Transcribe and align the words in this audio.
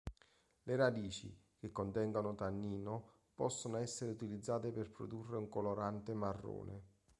Le 0.63 0.75
radici, 0.75 1.31
che 1.59 1.71
contengono 1.71 2.33
tannino 2.33 3.09
possono 3.35 3.77
essere 3.77 4.09
utilizzate 4.09 4.71
per 4.71 4.89
produrre 4.89 5.37
un 5.37 5.47
colorante 5.47 6.15
marrone. 6.15 6.81